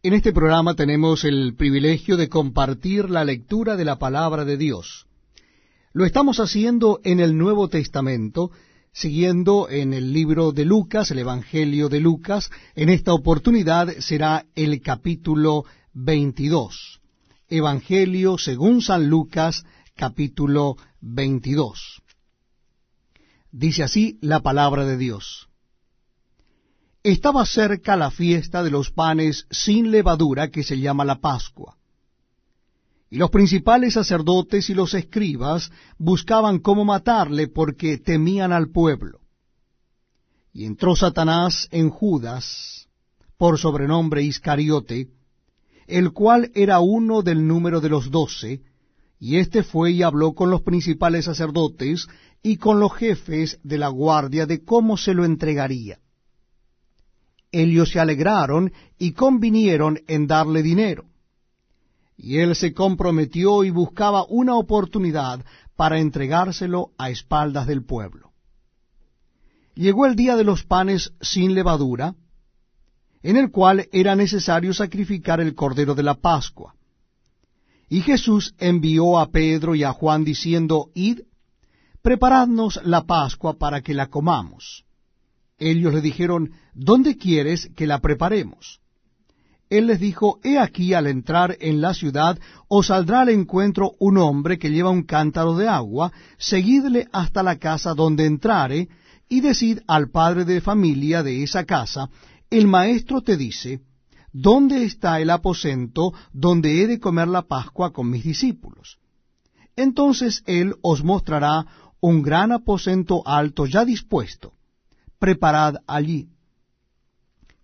En 0.00 0.12
este 0.12 0.32
programa 0.32 0.74
tenemos 0.74 1.24
el 1.24 1.56
privilegio 1.56 2.16
de 2.16 2.28
compartir 2.28 3.10
la 3.10 3.24
lectura 3.24 3.76
de 3.76 3.84
la 3.84 3.98
palabra 3.98 4.44
de 4.44 4.56
Dios. 4.56 5.06
Lo 5.92 6.04
estamos 6.04 6.38
haciendo 6.38 7.00
en 7.02 7.18
el 7.18 7.36
Nuevo 7.36 7.66
Testamento, 7.66 8.52
siguiendo 8.92 9.68
en 9.68 9.92
el 9.92 10.12
libro 10.12 10.52
de 10.52 10.64
Lucas, 10.64 11.10
el 11.10 11.18
Evangelio 11.18 11.88
de 11.88 11.98
Lucas. 11.98 12.48
En 12.76 12.90
esta 12.90 13.12
oportunidad 13.12 13.92
será 13.98 14.46
el 14.54 14.80
capítulo 14.82 15.64
22. 15.94 17.00
Evangelio 17.48 18.38
según 18.38 18.82
San 18.82 19.08
Lucas, 19.08 19.64
capítulo 19.96 20.76
22. 21.00 22.02
Dice 23.50 23.82
así 23.82 24.16
la 24.22 24.42
palabra 24.42 24.84
de 24.84 24.96
Dios. 24.96 25.47
Estaba 27.04 27.46
cerca 27.46 27.96
la 27.96 28.10
fiesta 28.10 28.64
de 28.64 28.70
los 28.70 28.90
panes 28.90 29.46
sin 29.50 29.92
levadura 29.92 30.50
que 30.50 30.64
se 30.64 30.78
llama 30.80 31.04
la 31.04 31.20
Pascua. 31.20 31.76
Y 33.08 33.18
los 33.18 33.30
principales 33.30 33.94
sacerdotes 33.94 34.68
y 34.68 34.74
los 34.74 34.94
escribas 34.94 35.70
buscaban 35.96 36.58
cómo 36.58 36.84
matarle 36.84 37.46
porque 37.46 37.98
temían 37.98 38.52
al 38.52 38.70
pueblo. 38.70 39.20
Y 40.52 40.64
entró 40.64 40.96
Satanás 40.96 41.68
en 41.70 41.88
Judas, 41.88 42.88
por 43.36 43.58
sobrenombre 43.58 44.22
Iscariote, 44.22 45.08
el 45.86 46.12
cual 46.12 46.50
era 46.54 46.80
uno 46.80 47.22
del 47.22 47.46
número 47.46 47.80
de 47.80 47.88
los 47.90 48.10
doce, 48.10 48.60
y 49.20 49.36
éste 49.36 49.62
fue 49.62 49.92
y 49.92 50.02
habló 50.02 50.34
con 50.34 50.50
los 50.50 50.62
principales 50.62 51.26
sacerdotes 51.26 52.08
y 52.42 52.56
con 52.56 52.80
los 52.80 52.92
jefes 52.92 53.60
de 53.62 53.78
la 53.78 53.88
guardia 53.88 54.46
de 54.46 54.64
cómo 54.64 54.96
se 54.96 55.14
lo 55.14 55.24
entregaría 55.24 56.00
ellos 57.52 57.90
se 57.90 58.00
alegraron 58.00 58.72
y 58.98 59.12
convinieron 59.12 60.00
en 60.06 60.26
darle 60.26 60.62
dinero. 60.62 61.04
Y 62.16 62.38
él 62.38 62.56
se 62.56 62.74
comprometió 62.74 63.64
y 63.64 63.70
buscaba 63.70 64.24
una 64.28 64.56
oportunidad 64.56 65.44
para 65.76 66.00
entregárselo 66.00 66.90
a 66.98 67.10
espaldas 67.10 67.66
del 67.66 67.84
pueblo. 67.84 68.32
Llegó 69.74 70.06
el 70.06 70.16
día 70.16 70.36
de 70.36 70.42
los 70.42 70.64
panes 70.64 71.12
sin 71.20 71.54
levadura, 71.54 72.16
en 73.22 73.36
el 73.36 73.50
cual 73.50 73.88
era 73.92 74.16
necesario 74.16 74.74
sacrificar 74.74 75.40
el 75.40 75.54
cordero 75.54 75.94
de 75.94 76.02
la 76.02 76.14
Pascua. 76.14 76.74
Y 77.88 78.00
Jesús 78.00 78.54
envió 78.58 79.18
a 79.18 79.30
Pedro 79.30 79.74
y 79.74 79.84
a 79.84 79.92
Juan 79.92 80.24
diciendo, 80.24 80.90
Id, 80.94 81.20
preparadnos 82.02 82.80
la 82.84 83.04
Pascua 83.04 83.58
para 83.58 83.80
que 83.80 83.94
la 83.94 84.08
comamos. 84.08 84.84
Ellos 85.58 85.92
le 85.92 86.00
dijeron, 86.00 86.52
¿dónde 86.72 87.16
quieres 87.16 87.70
que 87.74 87.86
la 87.86 87.98
preparemos? 87.98 88.80
Él 89.68 89.88
les 89.88 90.00
dijo, 90.00 90.38
He 90.44 90.58
aquí 90.58 90.94
al 90.94 91.06
entrar 91.06 91.56
en 91.60 91.80
la 91.80 91.92
ciudad 91.94 92.38
os 92.68 92.86
saldrá 92.86 93.20
al 93.22 93.28
encuentro 93.28 93.92
un 93.98 94.16
hombre 94.16 94.58
que 94.58 94.70
lleva 94.70 94.90
un 94.90 95.02
cántaro 95.02 95.56
de 95.56 95.68
agua, 95.68 96.12
seguidle 96.38 97.08
hasta 97.12 97.42
la 97.42 97.58
casa 97.58 97.92
donde 97.92 98.24
entrare, 98.24 98.88
y 99.28 99.40
decid 99.40 99.80
al 99.86 100.10
padre 100.10 100.46
de 100.46 100.62
familia 100.62 101.22
de 101.22 101.42
esa 101.42 101.64
casa, 101.64 102.08
el 102.48 102.66
maestro 102.66 103.20
te 103.20 103.36
dice, 103.36 103.82
¿dónde 104.32 104.84
está 104.84 105.20
el 105.20 105.28
aposento 105.28 106.14
donde 106.32 106.82
he 106.82 106.86
de 106.86 106.98
comer 106.98 107.28
la 107.28 107.42
Pascua 107.42 107.92
con 107.92 108.08
mis 108.08 108.24
discípulos? 108.24 108.98
Entonces 109.76 110.42
él 110.46 110.76
os 110.80 111.04
mostrará 111.04 111.66
un 112.00 112.22
gran 112.22 112.52
aposento 112.52 113.22
alto 113.26 113.66
ya 113.66 113.84
dispuesto 113.84 114.54
preparad 115.18 115.76
allí. 115.86 116.28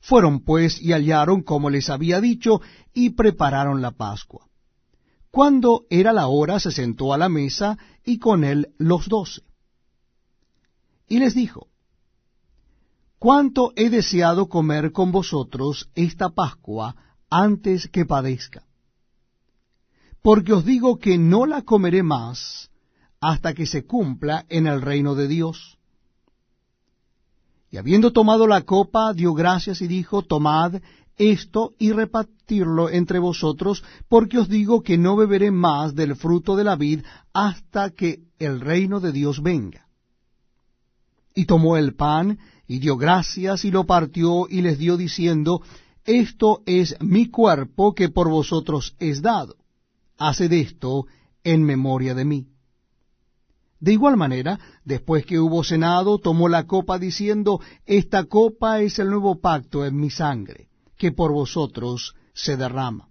Fueron 0.01 0.41
pues 0.41 0.81
y 0.81 0.93
hallaron 0.93 1.43
como 1.43 1.71
les 1.71 1.89
había 1.89 2.21
dicho, 2.21 2.61
y 2.93 3.11
prepararon 3.11 3.81
la 3.81 3.93
Pascua. 3.93 4.47
Cuando 5.31 5.87
era 5.91 6.13
la 6.13 6.29
hora, 6.29 6.61
se 6.61 6.71
sentó 6.71 7.13
a 7.13 7.19
la 7.19 7.29
mesa, 7.29 7.79
y 8.05 8.19
con 8.19 8.45
él 8.45 8.75
los 8.79 9.09
doce. 9.09 9.43
Y 11.09 11.19
les 11.19 11.35
dijo, 11.35 11.69
¿Cuánto 13.19 13.73
he 13.75 13.89
deseado 13.89 14.51
comer 14.51 14.93
con 14.93 15.11
vosotros 15.11 15.89
esta 15.95 16.29
Pascua 16.29 16.95
antes 17.31 17.89
que 17.89 18.05
padezca? 18.05 18.67
Porque 20.21 20.53
os 20.53 20.67
digo 20.67 20.99
que 20.99 21.17
no 21.17 21.47
la 21.47 21.63
comeré 21.63 22.03
más 22.03 22.71
hasta 23.23 23.55
que 23.55 23.65
se 23.65 23.87
cumpla 23.87 24.45
en 24.51 24.67
el 24.67 24.83
reino 24.83 25.15
de 25.15 25.29
Dios. 25.29 25.79
Y 27.75 27.77
habiendo 27.77 28.13
tomado 28.13 28.47
la 28.47 28.63
copa, 28.63 29.13
dio 29.13 29.35
gracias 29.35 29.83
y 29.83 29.89
dijo, 29.89 30.23
Tomad 30.23 30.77
esto 31.17 31.73
y 31.77 31.91
repartirlo 31.91 32.89
entre 32.89 33.19
vosotros, 33.19 33.83
porque 34.09 34.39
os 34.39 34.49
digo 34.49 34.85
que 34.85 34.97
no 34.97 35.17
beberé 35.17 35.51
más 35.51 35.97
del 35.97 36.15
fruto 36.15 36.55
de 36.55 36.63
la 36.63 36.77
vid 36.77 37.01
hasta 37.33 37.91
que 37.91 38.21
el 38.39 38.61
reino 38.61 39.01
de 39.01 39.11
Dios 39.11 39.43
venga. 39.43 39.89
Y 41.35 41.47
tomó 41.47 41.77
el 41.77 41.97
pan, 41.97 42.39
y 42.69 42.79
dio 42.79 42.97
gracias, 42.97 43.65
y 43.65 43.73
lo 43.73 43.87
partió, 43.87 44.47
y 44.49 44.63
les 44.63 44.79
dio 44.79 44.97
diciendo, 44.97 45.61
Esto 46.05 46.63
es 46.67 46.95
mi 47.01 47.27
cuerpo 47.29 47.93
que 47.93 48.09
por 48.09 48.31
vosotros 48.31 48.95
es 49.01 49.21
dado. 49.21 49.57
Haced 50.17 50.53
esto 50.53 51.07
en 51.43 51.65
memoria 51.65 52.15
de 52.15 52.25
mí. 52.25 52.47
De 53.85 53.93
igual 53.93 54.17
manera, 54.17 54.59
después 54.83 55.27
que 55.27 55.39
hubo 55.39 55.63
cenado, 55.63 56.19
tomó 56.19 56.49
la 56.49 56.67
copa 56.67 56.99
diciendo, 56.99 57.61
Esta 57.85 58.25
copa 58.25 58.81
es 58.81 58.99
el 58.99 59.11
nuevo 59.11 59.43
pacto 59.43 59.85
en 59.85 59.95
mi 59.95 60.09
sangre, 60.09 60.69
que 60.97 61.13
por 61.13 61.33
vosotros 61.33 62.15
se 62.33 62.57
derrama. 62.57 63.11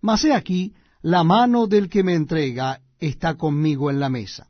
Mas 0.00 0.24
he 0.24 0.34
aquí, 0.34 0.74
la 1.00 1.22
mano 1.22 1.68
del 1.68 1.88
que 1.88 2.02
me 2.02 2.14
entrega 2.14 2.80
está 2.98 3.36
conmigo 3.36 3.88
en 3.88 4.00
la 4.00 4.08
mesa. 4.08 4.48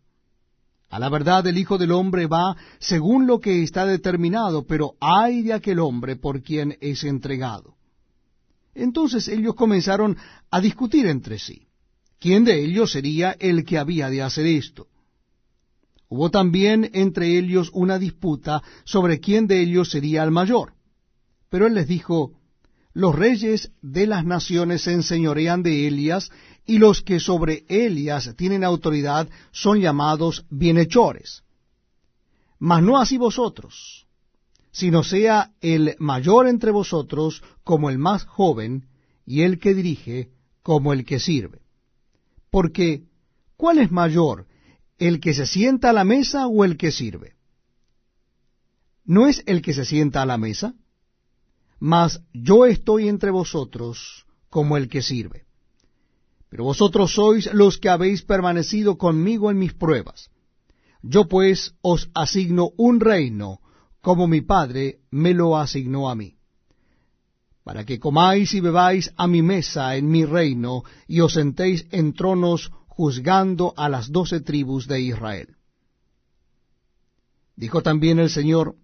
A 0.88 0.98
la 0.98 1.10
verdad 1.10 1.46
el 1.46 1.58
Hijo 1.58 1.76
del 1.76 1.92
Hombre 1.92 2.26
va 2.26 2.56
según 2.78 3.26
lo 3.26 3.38
que 3.38 3.62
está 3.62 3.84
determinado, 3.84 4.66
pero 4.66 4.94
ay 4.98 5.42
de 5.42 5.52
aquel 5.52 5.78
hombre 5.80 6.16
por 6.16 6.42
quien 6.42 6.78
es 6.80 7.04
entregado. 7.04 7.74
Entonces 8.74 9.28
ellos 9.28 9.54
comenzaron 9.54 10.16
a 10.50 10.58
discutir 10.62 11.06
entre 11.06 11.38
sí. 11.38 11.68
¿Quién 12.18 12.44
de 12.44 12.64
ellos 12.64 12.92
sería 12.92 13.36
el 13.38 13.66
que 13.66 13.76
había 13.76 14.08
de 14.08 14.22
hacer 14.22 14.46
esto? 14.46 14.86
Hubo 16.08 16.30
también 16.30 16.90
entre 16.94 17.38
ellos 17.38 17.70
una 17.72 17.98
disputa 17.98 18.62
sobre 18.84 19.20
quién 19.20 19.46
de 19.46 19.60
ellos 19.60 19.90
sería 19.90 20.24
el 20.24 20.30
mayor. 20.30 20.72
Pero 21.50 21.66
él 21.66 21.74
les 21.74 21.86
dijo, 21.86 22.32
los 22.92 23.14
reyes 23.14 23.70
de 23.82 24.06
las 24.06 24.24
naciones 24.24 24.82
se 24.82 24.92
enseñorean 24.92 25.62
de 25.62 25.86
Elias, 25.86 26.30
y 26.66 26.78
los 26.78 27.02
que 27.02 27.20
sobre 27.20 27.64
Elias 27.68 28.34
tienen 28.36 28.64
autoridad 28.64 29.28
son 29.52 29.80
llamados 29.80 30.44
bienhechores. 30.50 31.44
Mas 32.58 32.82
no 32.82 32.98
así 32.98 33.16
vosotros, 33.16 34.06
sino 34.72 35.04
sea 35.04 35.52
el 35.60 35.94
mayor 35.98 36.48
entre 36.48 36.72
vosotros 36.72 37.42
como 37.62 37.88
el 37.88 37.98
más 37.98 38.24
joven, 38.24 38.88
y 39.24 39.42
el 39.42 39.60
que 39.60 39.74
dirige 39.74 40.30
como 40.62 40.92
el 40.92 41.04
que 41.04 41.20
sirve. 41.20 41.60
Porque, 42.50 43.04
¿cuál 43.56 43.78
es 43.78 43.92
mayor, 43.92 44.47
el 44.98 45.20
que 45.20 45.34
se 45.34 45.46
sienta 45.46 45.90
a 45.90 45.92
la 45.92 46.04
mesa 46.04 46.46
o 46.46 46.64
el 46.64 46.76
que 46.76 46.90
sirve? 46.90 47.36
¿No 49.04 49.26
es 49.26 49.42
el 49.46 49.62
que 49.62 49.72
se 49.72 49.84
sienta 49.84 50.22
a 50.22 50.26
la 50.26 50.38
mesa? 50.38 50.74
Mas 51.78 52.20
yo 52.32 52.66
estoy 52.66 53.08
entre 53.08 53.30
vosotros 53.30 54.26
como 54.50 54.76
el 54.76 54.88
que 54.88 55.02
sirve. 55.02 55.46
Pero 56.50 56.64
vosotros 56.64 57.14
sois 57.14 57.52
los 57.52 57.78
que 57.78 57.88
habéis 57.88 58.22
permanecido 58.22 58.98
conmigo 58.98 59.50
en 59.50 59.58
mis 59.58 59.74
pruebas. 59.74 60.30
Yo 61.02 61.28
pues 61.28 61.74
os 61.80 62.10
asigno 62.14 62.70
un 62.76 63.00
reino, 63.00 63.60
como 64.00 64.26
mi 64.26 64.40
Padre 64.40 65.00
me 65.10 65.34
lo 65.34 65.56
asignó 65.56 66.10
a 66.10 66.14
mí, 66.14 66.36
para 67.62 67.84
que 67.84 67.98
comáis 67.98 68.54
y 68.54 68.60
bebáis 68.60 69.12
a 69.16 69.26
mi 69.26 69.42
mesa 69.42 69.96
en 69.96 70.08
mi 70.10 70.24
reino, 70.24 70.84
y 71.06 71.20
os 71.20 71.34
sentéis 71.34 71.86
en 71.90 72.14
tronos 72.14 72.72
juzgando 72.98 73.74
a 73.76 73.88
las 73.88 74.10
doce 74.10 74.40
tribus 74.40 74.88
de 74.88 75.00
Israel. 75.00 75.54
Dijo 77.54 77.80
también 77.80 78.18
el 78.18 78.28
Señor, 78.28 78.74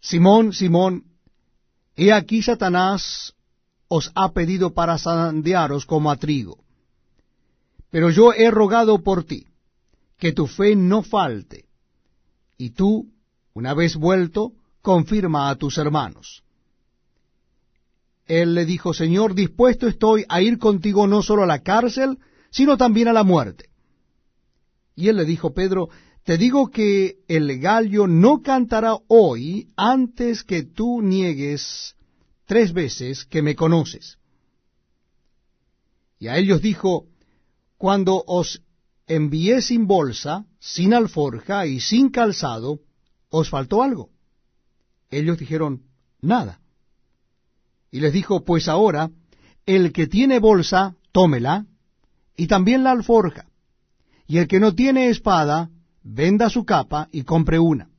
Simón, 0.00 0.54
Simón, 0.54 1.04
he 1.96 2.14
aquí 2.14 2.40
Satanás 2.40 3.34
os 3.88 4.10
ha 4.14 4.32
pedido 4.32 4.72
para 4.72 4.96
sandearos 4.96 5.84
como 5.84 6.10
a 6.10 6.16
trigo. 6.16 6.64
Pero 7.90 8.08
yo 8.08 8.32
he 8.32 8.50
rogado 8.50 9.02
por 9.02 9.24
ti, 9.24 9.48
que 10.16 10.32
tu 10.32 10.46
fe 10.46 10.74
no 10.74 11.02
falte, 11.02 11.66
y 12.56 12.70
tú, 12.70 13.12
una 13.52 13.74
vez 13.74 13.96
vuelto, 13.96 14.54
confirma 14.80 15.50
a 15.50 15.56
tus 15.56 15.76
hermanos. 15.76 16.42
Él 18.24 18.54
le 18.54 18.64
dijo, 18.64 18.94
Señor, 18.94 19.34
dispuesto 19.34 19.86
estoy 19.88 20.24
a 20.30 20.40
ir 20.40 20.56
contigo 20.56 21.06
no 21.06 21.22
solo 21.22 21.42
a 21.42 21.46
la 21.46 21.58
cárcel, 21.58 22.18
sino 22.52 22.76
también 22.76 23.08
a 23.08 23.12
la 23.12 23.24
muerte. 23.24 23.70
Y 24.94 25.08
él 25.08 25.16
le 25.16 25.24
dijo, 25.24 25.52
Pedro, 25.52 25.88
te 26.22 26.38
digo 26.38 26.70
que 26.70 27.16
el 27.26 27.58
gallo 27.58 28.06
no 28.06 28.42
cantará 28.42 28.96
hoy 29.08 29.70
antes 29.74 30.44
que 30.44 30.62
tú 30.62 31.02
niegues 31.02 31.96
tres 32.44 32.72
veces 32.72 33.24
que 33.24 33.42
me 33.42 33.56
conoces. 33.56 34.18
Y 36.20 36.28
a 36.28 36.36
ellos 36.36 36.62
dijo, 36.62 37.06
Cuando 37.78 38.22
os 38.26 38.62
envié 39.08 39.62
sin 39.62 39.86
bolsa, 39.86 40.44
sin 40.60 40.94
alforja 40.94 41.66
y 41.66 41.80
sin 41.80 42.10
calzado, 42.10 42.80
¿os 43.30 43.48
faltó 43.48 43.82
algo? 43.82 44.10
Ellos 45.10 45.38
dijeron, 45.38 45.82
Nada. 46.20 46.60
Y 47.90 48.00
les 48.00 48.12
dijo, 48.12 48.44
Pues 48.44 48.68
ahora, 48.68 49.10
el 49.66 49.92
que 49.92 50.06
tiene 50.06 50.38
bolsa, 50.38 50.96
tómela, 51.12 51.66
y 52.36 52.46
también 52.46 52.84
la 52.84 52.92
alforja, 52.92 53.46
y 54.26 54.38
el 54.38 54.48
que 54.48 54.60
no 54.60 54.74
tiene 54.74 55.08
espada, 55.08 55.70
venda 56.02 56.50
su 56.50 56.64
capa 56.64 57.08
y 57.12 57.22
compre 57.22 57.58
una. 57.58 57.90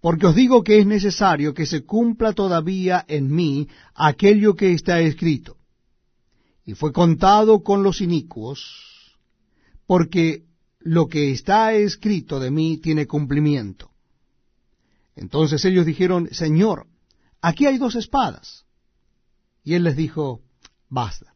Porque 0.00 0.26
os 0.26 0.34
digo 0.34 0.62
que 0.62 0.78
es 0.78 0.86
necesario 0.86 1.54
que 1.54 1.66
se 1.66 1.84
cumpla 1.84 2.32
todavía 2.32 3.04
en 3.08 3.34
mí 3.34 3.68
aquello 3.94 4.54
que 4.54 4.72
está 4.72 5.00
escrito. 5.00 5.56
Y 6.64 6.74
fue 6.74 6.92
contado 6.92 7.62
con 7.62 7.82
los 7.82 8.00
inicuos, 8.00 9.16
porque 9.86 10.44
lo 10.80 11.08
que 11.08 11.32
está 11.32 11.74
escrito 11.74 12.38
de 12.38 12.50
mí 12.50 12.78
tiene 12.78 13.06
cumplimiento. 13.06 13.90
Entonces 15.16 15.64
ellos 15.64 15.86
dijeron, 15.86 16.28
Señor, 16.30 16.86
aquí 17.40 17.66
hay 17.66 17.78
dos 17.78 17.96
espadas. 17.96 18.66
Y 19.64 19.74
él 19.74 19.84
les 19.84 19.96
dijo, 19.96 20.42
basta. 20.88 21.35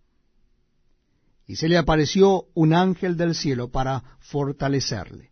Y 1.47 1.55
se 1.55 1.67
le 1.67 1.77
apareció 1.77 2.45
un 2.53 2.73
ángel 2.73 3.17
del 3.17 3.35
cielo 3.35 3.69
para 3.69 4.03
fortalecerle. 4.19 5.31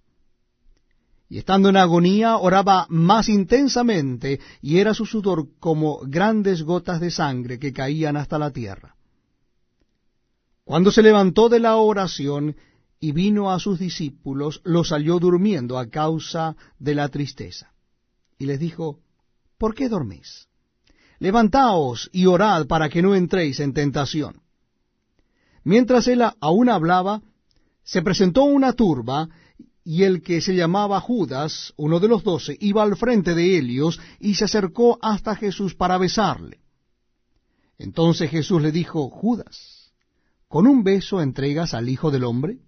Y 1.29 1.37
estando 1.37 1.69
en 1.69 1.77
agonía, 1.77 2.37
oraba 2.37 2.87
más 2.89 3.29
intensamente, 3.29 4.39
y 4.61 4.79
era 4.79 4.95
su 4.95 5.05
sudor 5.05 5.47
como 5.59 5.99
grandes 5.99 6.63
gotas 6.63 6.99
de 6.99 7.11
sangre 7.11 7.59
que 7.59 7.71
caían 7.71 8.17
hasta 8.17 8.39
la 8.39 8.51
tierra. 8.51 8.95
Cuando 10.63 10.91
se 10.91 11.03
levantó 11.03 11.47
de 11.47 11.59
la 11.59 11.77
oración 11.77 12.55
y 12.99 13.11
vino 13.11 13.51
a 13.51 13.59
sus 13.59 13.79
discípulos, 13.79 14.61
los 14.63 14.89
halló 14.89 15.19
durmiendo 15.19 15.77
a 15.77 15.89
causa 15.89 16.55
de 16.79 16.95
la 16.95 17.09
tristeza. 17.09 17.71
Y 18.39 18.45
les 18.45 18.59
dijo, 18.59 18.99
¿por 19.57 19.75
qué 19.75 19.87
dormís? 19.87 20.47
Levantaos 21.19 22.09
y 22.11 22.25
orad 22.25 22.65
para 22.67 22.89
que 22.89 23.01
no 23.01 23.13
entréis 23.13 23.59
en 23.59 23.73
tentación. 23.73 24.41
Mientras 25.63 26.07
él 26.07 26.23
aún 26.39 26.69
hablaba, 26.69 27.21
se 27.83 28.01
presentó 28.01 28.43
una 28.43 28.73
turba, 28.73 29.29
y 29.83 30.03
el 30.03 30.21
que 30.21 30.39
se 30.41 30.55
llamaba 30.55 30.99
Judas, 30.99 31.73
uno 31.75 31.99
de 31.99 32.07
los 32.07 32.23
doce, 32.23 32.55
iba 32.59 32.83
al 32.83 32.95
frente 32.95 33.33
de 33.33 33.57
ellos 33.57 33.99
y 34.19 34.35
se 34.35 34.45
acercó 34.45 34.99
hasta 35.01 35.35
Jesús 35.35 35.73
para 35.73 35.97
besarle. 35.97 36.59
Entonces 37.79 38.29
Jesús 38.29 38.61
le 38.61 38.71
dijo, 38.71 39.09
Judas, 39.09 39.91
¿con 40.47 40.67
un 40.67 40.83
beso 40.83 41.21
entregas 41.21 41.73
al 41.73 41.89
Hijo 41.89 42.11
del 42.11 42.25
Hombre? 42.25 42.59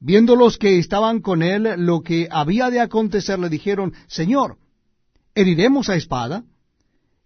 Viendo 0.00 0.36
los 0.36 0.58
que 0.58 0.78
estaban 0.78 1.22
con 1.22 1.42
él 1.42 1.66
lo 1.78 2.02
que 2.02 2.28
había 2.30 2.68
de 2.68 2.80
acontecer, 2.80 3.38
le 3.38 3.48
dijeron, 3.48 3.94
Señor, 4.06 4.58
¿heriremos 5.34 5.88
a 5.88 5.96
espada? 5.96 6.44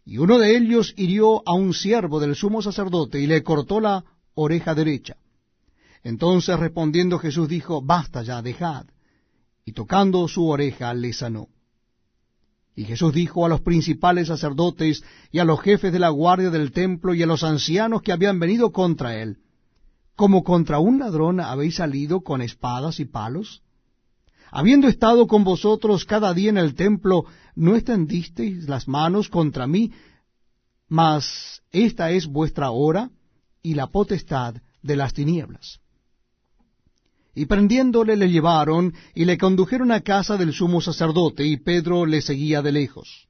Y 0.09 0.17
uno 0.17 0.39
de 0.39 0.57
ellos 0.57 0.95
hirió 0.97 1.47
a 1.47 1.53
un 1.53 1.75
siervo 1.75 2.19
del 2.19 2.35
sumo 2.35 2.63
sacerdote 2.63 3.21
y 3.21 3.27
le 3.27 3.43
cortó 3.43 3.79
la 3.79 4.07
oreja 4.33 4.75
derecha. 4.75 5.19
Entonces 6.03 6.59
respondiendo 6.59 7.19
Jesús 7.19 7.47
dijo, 7.47 7.83
Basta 7.83 8.23
ya, 8.23 8.41
dejad. 8.41 8.87
Y 9.67 9.73
tocando 9.73 10.27
su 10.27 10.49
oreja 10.49 10.95
le 10.95 11.13
sanó. 11.13 11.49
Y 12.75 12.85
Jesús 12.85 13.13
dijo 13.13 13.45
a 13.45 13.51
los 13.51 13.61
principales 13.61 14.29
sacerdotes 14.29 15.05
y 15.31 15.41
a 15.41 15.45
los 15.45 15.61
jefes 15.61 15.93
de 15.93 15.99
la 15.99 16.09
guardia 16.09 16.49
del 16.49 16.73
templo 16.73 17.13
y 17.13 17.23
a 17.23 17.27
los 17.27 17.45
ancianos 17.45 18.01
que 18.01 18.13
habían 18.13 18.41
venido 18.41 18.73
contra 18.73 19.21
él, 19.21 19.41
como 20.17 20.43
contra 20.43 20.79
un 20.79 21.01
ladrón 21.01 21.39
habéis 21.39 21.75
salido 21.75 22.23
con 22.23 22.41
espadas 22.41 22.99
y 22.99 23.05
palos? 23.05 23.63
Habiendo 24.51 24.89
estado 24.89 25.27
con 25.27 25.45
vosotros 25.45 26.05
cada 26.05 26.33
día 26.33 26.51
en 26.51 26.59
el 26.59 26.75
templo, 26.75 27.25
¿no 27.55 27.77
extendisteis 27.77 28.69
las 28.69 28.89
manos 28.89 29.29
contra 29.29 29.67
mí? 29.67 29.93
Mas 30.89 31.63
esta 31.71 32.11
es 32.11 32.27
vuestra 32.27 32.71
hora 32.71 33.11
y 33.63 33.75
la 33.75 33.89
potestad 33.89 34.55
de 34.83 34.97
las 34.97 35.13
tinieblas. 35.13 35.81
Y 37.35 37.47
prendiéndole 37.47 38.17
le 38.17 38.31
llevaron 38.31 38.95
y 39.15 39.25
le 39.25 39.39
condujeron 39.39 39.93
a 39.93 40.01
casa 40.01 40.37
del 40.37 40.53
sumo 40.53 40.81
sacerdote, 40.81 41.47
y 41.47 41.59
Pedro 41.59 42.07
le 42.07 42.21
seguía 42.21 42.63
de 42.63 42.73
lejos. 42.73 43.29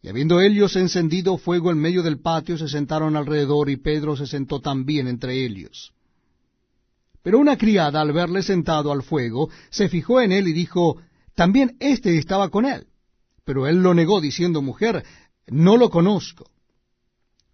Y 0.00 0.08
habiendo 0.08 0.40
ellos 0.40 0.76
encendido 0.76 1.36
fuego 1.36 1.70
en 1.70 1.78
medio 1.78 2.02
del 2.02 2.20
patio, 2.20 2.56
se 2.56 2.68
sentaron 2.68 3.16
alrededor, 3.16 3.68
y 3.68 3.76
Pedro 3.76 4.16
se 4.16 4.26
sentó 4.26 4.60
también 4.60 5.08
entre 5.08 5.44
ellos. 5.44 5.92
Pero 7.22 7.38
una 7.38 7.56
criada, 7.56 8.00
al 8.00 8.12
verle 8.12 8.42
sentado 8.42 8.92
al 8.92 9.02
fuego, 9.02 9.50
se 9.70 9.88
fijó 9.88 10.20
en 10.20 10.32
él 10.32 10.48
y 10.48 10.52
dijo, 10.52 10.98
también 11.34 11.76
éste 11.80 12.16
estaba 12.16 12.48
con 12.48 12.64
él. 12.64 12.86
Pero 13.44 13.66
él 13.66 13.82
lo 13.82 13.94
negó, 13.94 14.20
diciendo, 14.20 14.62
mujer, 14.62 15.04
no 15.46 15.76
lo 15.76 15.90
conozco. 15.90 16.50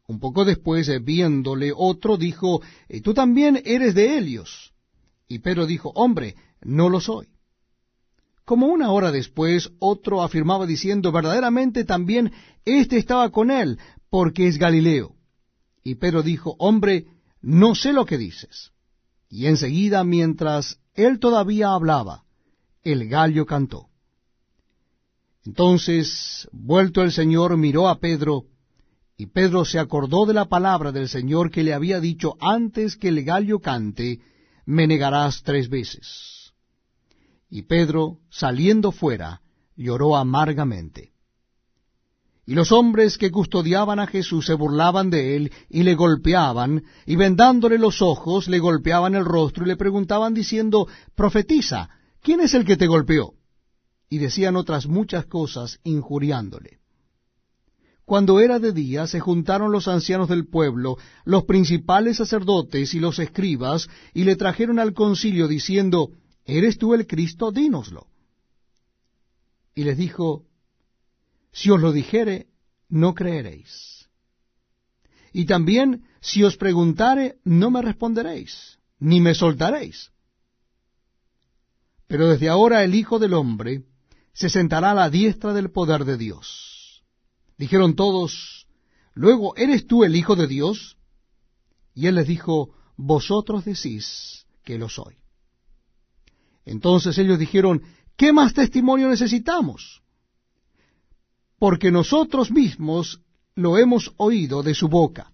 Un 0.06 0.20
poco 0.20 0.44
después, 0.44 0.90
viéndole 1.02 1.72
otro, 1.75 2.16
dijo, 2.16 2.61
tú 3.02 3.14
también 3.14 3.62
eres 3.64 3.94
de 3.94 4.19
Helios. 4.19 4.75
Y 5.28 5.38
Pedro 5.38 5.67
dijo, 5.67 5.90
hombre, 5.94 6.34
no 6.62 6.90
lo 6.90 7.00
soy. 7.00 7.28
Como 8.44 8.67
una 8.67 8.90
hora 8.90 9.10
después, 9.10 9.70
otro 9.78 10.22
afirmaba 10.22 10.67
diciendo, 10.67 11.10
verdaderamente 11.10 11.84
también 11.84 12.32
éste 12.67 12.99
estaba 12.99 13.31
con 13.31 13.50
él, 13.50 13.78
porque 14.10 14.46
es 14.46 14.58
Galileo. 14.58 15.15
Y 15.82 15.94
Pedro 15.94 16.22
dijo, 16.22 16.55
hombre, 16.58 17.06
no 17.41 17.74
sé 17.74 17.94
lo 17.94 18.05
que 18.05 18.19
dices. 18.19 18.73
Y 19.34 19.48
enseguida, 19.48 20.05
mientras 20.05 20.79
él 20.94 21.19
todavía 21.19 21.74
hablaba, 21.74 22.22
el 22.84 23.08
gallo 23.08 23.46
cantó. 23.46 23.88
Entonces, 25.44 26.48
vuelto 26.53 27.03
el 27.03 27.10
Señor, 27.10 27.56
miró 27.56 27.88
a 27.88 27.98
Pedro, 27.98 28.44
y 29.17 29.26
Pedro 29.26 29.64
se 29.64 29.81
acordó 29.81 30.24
de 30.24 30.34
la 30.34 30.44
palabra 30.44 30.93
del 30.93 31.08
Señor 31.08 31.50
que 31.50 31.64
le 31.64 31.74
había 31.74 31.98
dicho 31.98 32.36
antes 32.38 32.96
que 32.96 33.08
el 33.08 33.24
gallo 33.24 33.58
cante, 33.58 34.20
me 34.67 34.86
negarás 34.86 35.43
tres 35.43 35.69
veces. 35.69 36.53
Y 37.50 37.62
Pedro, 37.62 38.20
saliendo 38.31 38.93
fuera, 38.93 39.41
lloró 39.74 40.14
amargamente. 40.14 41.14
Y 42.46 42.55
los 42.55 42.72
hombres 42.72 43.17
que 43.17 43.31
custodiaban 43.31 43.98
a 43.98 44.06
Jesús 44.06 44.46
se 44.46 44.55
burlaban 44.55 45.08
de 45.08 45.36
él 45.36 45.53
y 45.70 45.82
le 45.82 45.94
golpeaban, 45.94 46.84
y 47.06 47.17
vendándole 47.17 47.79
los 47.79 48.03
ojos 48.03 48.48
le 48.48 48.58
golpeaban 48.58 49.15
el 49.15 49.24
rostro 49.24 49.65
y 49.65 49.69
le 49.69 49.77
preguntaban 49.77 50.34
diciendo, 50.34 50.86
Profetiza, 51.15 51.89
¿quién 52.20 52.41
es 52.41 52.53
el 52.53 52.67
que 52.67 52.77
te 52.77 52.86
golpeó? 52.86 53.34
Y 54.10 54.19
decían 54.19 54.56
otras 54.56 54.86
muchas 54.86 55.24
cosas 55.24 55.81
injuriándole. 55.84 56.81
Cuando 58.05 58.39
era 58.39 58.58
de 58.58 58.72
día, 58.72 59.06
se 59.06 59.20
juntaron 59.20 59.72
los 59.72 59.89
ancianos 59.89 60.29
del 60.29 60.46
pueblo, 60.46 60.98
los 61.24 61.44
principales 61.44 62.19
sacerdotes 62.19 62.93
y 62.93 63.01
los 63.01 63.19
escribas, 63.19 63.89
y 64.13 64.24
le 64.24 64.36
trajeron 64.36 64.79
al 64.79 64.93
concilio 64.93 65.48
diciendo, 65.48 66.10
¿Eres 66.44 66.77
tú 66.77 66.93
el 66.93 67.06
Cristo? 67.06 67.51
Dínoslo. 67.51 68.06
Y 69.74 69.84
les 69.84 69.96
dijo, 69.96 70.44
Si 71.55 71.70
os 71.70 71.81
lo 71.81 71.93
dijere, 71.93 72.49
no 72.89 73.15
creeréis. 73.15 74.08
Y 75.32 75.46
también, 75.46 76.05
si 76.20 76.43
os 76.43 76.56
preguntare, 76.56 77.39
no 77.44 77.70
me 77.70 77.81
responderéis, 77.81 78.79
ni 78.99 79.20
me 79.20 79.34
soltaréis. 79.34 80.11
Pero 82.08 82.29
desde 82.29 82.49
ahora 82.49 82.82
el 82.82 82.94
Hijo 82.94 83.20
del 83.20 83.34
Hombre 83.34 83.84
se 84.32 84.51
sentará 84.51 84.91
a 84.91 84.94
la 84.94 85.11
diestra 85.11 85.53
del 85.53 85.70
poder 85.70 86.05
de 86.05 86.17
Dios. 86.17 87.05
Dijeron 87.56 87.94
todos, 87.94 88.67
luego, 89.13 89.56
¿eres 89.56 89.87
tú 89.87 90.03
el 90.03 90.17
Hijo 90.17 90.34
de 90.34 90.49
Dios? 90.49 90.99
Y 91.94 92.08
él 92.08 92.17
les 92.17 92.27
dijo, 92.27 92.75
vosotros 92.96 93.65
decís 93.65 94.44
que 94.65 94.77
lo 94.77 94.89
soy. 94.89 95.15
Entonces 96.65 97.17
ellos 97.19 97.39
dijeron, 97.39 97.82
¿qué 98.17 98.32
más 98.32 98.55
testimonio 98.55 99.08
necesitamos? 99.08 100.04
Porque 101.65 101.91
nosotros 101.91 102.51
mismos 102.51 103.23
lo 103.55 103.79
hemos 103.79 104.13
oído 104.19 104.63
de 104.63 104.75
su 104.75 104.87
boca. 104.87 105.33